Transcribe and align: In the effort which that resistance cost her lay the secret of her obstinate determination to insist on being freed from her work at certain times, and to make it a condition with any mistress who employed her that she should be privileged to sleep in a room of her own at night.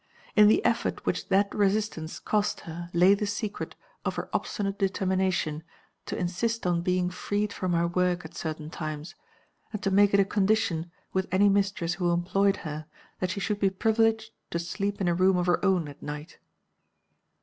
In 0.35 0.47
the 0.47 0.65
effort 0.65 1.05
which 1.05 1.27
that 1.29 1.53
resistance 1.53 2.17
cost 2.17 2.61
her 2.61 2.89
lay 2.91 3.13
the 3.13 3.27
secret 3.27 3.75
of 4.03 4.15
her 4.15 4.29
obstinate 4.33 4.79
determination 4.79 5.61
to 6.07 6.17
insist 6.17 6.65
on 6.65 6.81
being 6.81 7.11
freed 7.11 7.53
from 7.53 7.73
her 7.73 7.87
work 7.87 8.25
at 8.25 8.33
certain 8.33 8.71
times, 8.71 9.13
and 9.71 9.83
to 9.83 9.91
make 9.91 10.11
it 10.11 10.19
a 10.19 10.25
condition 10.25 10.89
with 11.13 11.27
any 11.31 11.49
mistress 11.49 11.93
who 11.93 12.09
employed 12.11 12.57
her 12.65 12.87
that 13.19 13.29
she 13.29 13.39
should 13.39 13.59
be 13.59 13.69
privileged 13.69 14.31
to 14.49 14.57
sleep 14.57 14.99
in 15.01 15.07
a 15.07 15.13
room 15.13 15.37
of 15.37 15.45
her 15.45 15.63
own 15.63 15.87
at 15.87 16.01
night. 16.01 16.39